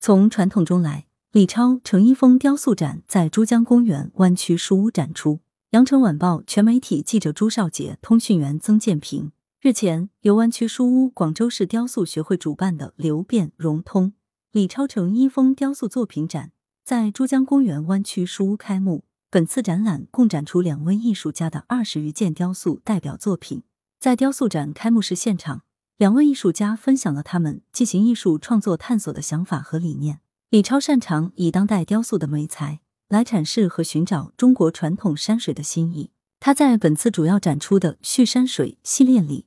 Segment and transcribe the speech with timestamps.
[0.00, 5.40] 从传统中来，李超、程一峰雕塑展在珠江公园湾区书屋展出。
[5.70, 9.32] 羊城晚报全媒体记者朱少杰，通讯员曾建平。
[9.60, 14.12] 日前，由湾区书屋广州市雕塑学会主办的“流变融通”
[14.52, 16.52] 李超、程一峰雕塑作品展
[16.84, 19.04] 在珠江公园湾区书屋开幕。
[19.30, 23.62] 本次展览共展出两位艺术家的二十余件雕塑代表作品。
[23.98, 25.62] 在雕塑展开幕式现场。
[25.98, 30.20] 两位艺术家分享了他们进行艺术创作探索的想法和理念。
[30.48, 36.12] 李超擅长以当代雕塑的媒材来阐释和寻找中国传统山水的新意。
[36.38, 39.46] 他在本次主要展出的“续山水”系列里，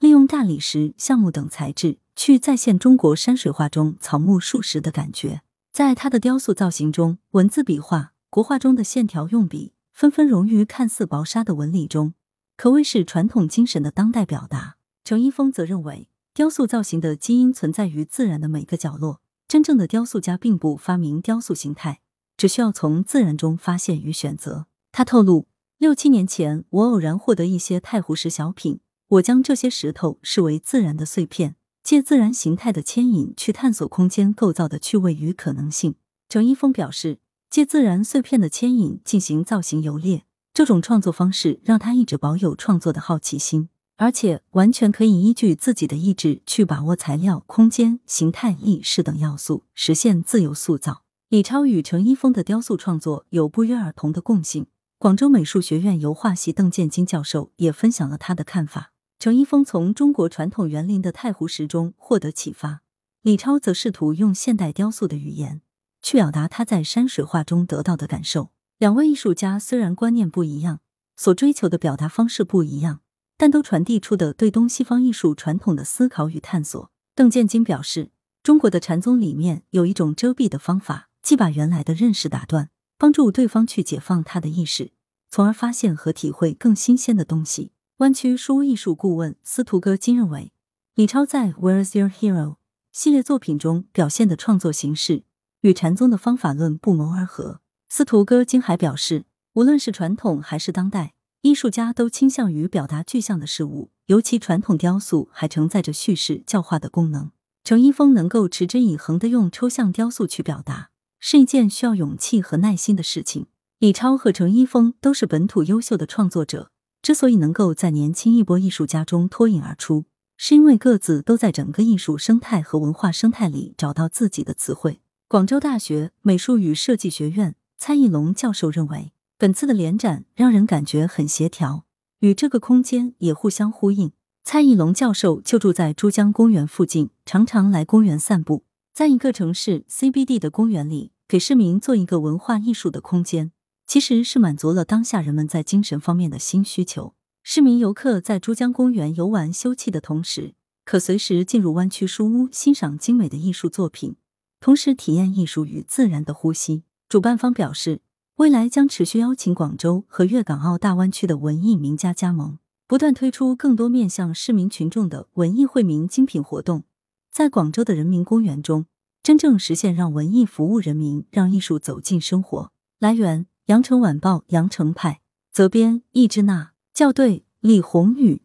[0.00, 5.42] 利用大理石、橡木等材质去再现中国山水画中草木树石的感觉。
[5.72, 12.14] 在他的雕塑造型中，文字笔画、国画中的线条用笔纷纷融于看似薄纱的纹理中，
[12.56, 14.75] 可谓是传统精神的当代表达。
[15.06, 19.20] 程一峰则认为，雕塑造型的基因存在于自然的每个角落。
[19.46, 22.00] 真正的雕塑家并不发明雕塑形态，
[22.36, 24.66] 只需要从自然中发现与选择。
[24.90, 25.46] 他透露，
[25.78, 31.54] 六七年前，我偶然获得一些太湖石小品，我将这些石头视为自然的碎片，
[31.84, 35.94] 借自然形态的牵引去探索空间构造的趣味与可能性。
[36.28, 43.68] 程一峰表示，借自然碎片的牵引进行造型游猎，这种创作方式让他一直保有创作的好奇心。
[43.96, 51.02] 而且完全可以依据自己的意志去把握材料、空间、形态、意识等要素，实现自由塑造。
[51.28, 54.66] 李超与程一峰的雕塑创作有不约而同的共性。
[54.98, 58.92] 广州美术学院油画系邓建金教授也分享了他的看法。
[59.18, 62.82] 程一峰从中国传统园林的太湖石中获得启发，
[63.22, 65.62] 李超则试图用现代雕塑的语言
[66.02, 68.50] 去表达他在山水画中得到的感受。
[68.78, 70.80] 两位艺术家虽然观念不一样，
[71.16, 73.00] 所追求的表达方式不一样。
[73.36, 76.90] 但都传递出的对东西方艺术传统的思考与探索。
[77.14, 78.10] 邓建金表示，
[78.42, 84.92] 中国的禅宗里面有一种遮蔽的方法，既把原来的认识打断，帮助对方去解放他的意识，
[85.30, 87.72] 从而发现和体会更新鲜的东西。
[87.98, 90.52] 湾区书艺术顾问司徒歌金认为，
[90.94, 92.52] 李超在《Where's Your Hero》
[92.92, 95.24] 系列作品中表现的创作形式
[95.62, 97.60] 与禅宗的方法论不谋而合。
[97.88, 99.24] 司徒歌金还表示，
[99.54, 101.14] 无论是传统还是当代。
[101.46, 107.30] 艺术家都倾向于表达具象的事物，尤其传统雕塑还承载着叙事教化的功能。
[107.62, 110.90] 程一峰能够持之以恒的用抽象雕塑去表达，
[111.20, 113.46] 是一件需要勇气和耐心的事情。
[113.78, 120.06] 李超和程一峰都是本土优秀的创作者，之所以能够在年轻一波艺术家中脱颖而出，
[120.36, 125.00] 是因为各自都在整个艺术生态和文化生态里找到自己的词汇。
[125.28, 129.12] 广州大学美术与设计学院蔡义龙教授认为。
[129.38, 131.84] 本次的联展让人感觉很协调，
[132.20, 134.12] 与这个空间也互相呼应。
[134.42, 138.64] 蔡义龙教授就住在珠江公园附近，常常来公园散步。
[138.94, 143.52] 在一个城市 CBD 的公园里，给市民做一个文化艺术的空间，
[143.86, 147.12] 其实是满足了当下人们在精神方面的新需求。
[147.42, 150.54] 市民游客在珠江公园游玩休憩的同时，
[150.86, 154.16] 可随时进入湾区书屋欣赏精美的艺术作品，
[154.60, 156.84] 同时体验艺术与自然的呼吸。
[157.06, 158.00] 主办方表示。
[158.36, 166.84] 未来将持续邀请广州和粤港澳大湾区的文艺名家加盟，不断推出更多面向市民群众的文艺惠民精品活动，
[167.32, 168.84] 在广州的人民公园中，
[169.22, 172.70] 真正实现让文艺服务人民，让艺术走进生活。
[172.98, 178.42] 来源：羊城晚报羊城派，责编：易之娜，校对：李红宇。